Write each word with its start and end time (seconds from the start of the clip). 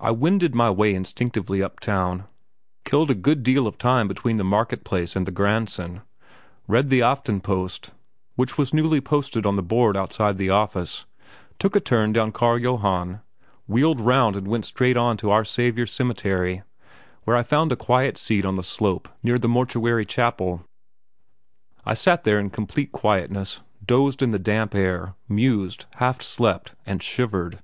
I 0.00 0.12
wended 0.12 0.54
my 0.54 0.70
way 0.70 0.94
instinctively 0.94 1.62
up 1.62 1.78
town, 1.78 2.24
killed 2.86 3.10
a 3.10 3.14
good 3.14 3.42
deal 3.42 3.66
of 3.66 3.76
time 3.76 4.08
between 4.08 4.38
the 4.38 4.44
marketplace 4.44 5.14
and 5.14 5.26
the 5.26 5.30
Graendsen, 5.30 6.00
read 6.66 6.88
the 6.88 7.02
Aftenpost, 7.02 7.90
which 8.34 8.56
was 8.56 8.72
newly 8.72 9.02
posted 9.02 9.44
up 9.44 9.48
on 9.50 9.56
the 9.56 9.62
board 9.62 9.94
outside 9.94 10.38
the 10.38 10.48
office, 10.48 11.04
took 11.58 11.76
a 11.76 11.80
turn 11.80 12.14
down 12.14 12.32
Carl 12.32 12.56
Johann, 12.60 13.20
wheeled 13.66 14.00
round 14.00 14.36
and 14.36 14.48
went 14.48 14.64
straight 14.64 14.96
on 14.96 15.18
to 15.18 15.28
Our 15.30 15.44
Saviour's 15.44 15.92
Cemetery, 15.92 16.62
where 17.24 17.36
I 17.36 17.42
found 17.42 17.72
a 17.72 17.76
quiet 17.76 18.16
seat 18.16 18.46
on 18.46 18.56
the 18.56 18.62
slope 18.62 19.06
near 19.22 19.38
the 19.38 19.48
Mortuary 19.50 20.06
Chapel. 20.06 20.64
I 21.84 21.92
sat 21.92 22.24
there 22.24 22.38
in 22.40 22.48
complete 22.48 22.90
quietness, 22.90 23.60
dozed 23.84 24.22
in 24.22 24.30
the 24.30 24.38
damp 24.38 24.74
air, 24.74 25.14
mused, 25.28 25.84
half 25.96 26.22
slept 26.22 26.74
and 26.86 27.02
shivered. 27.02 27.58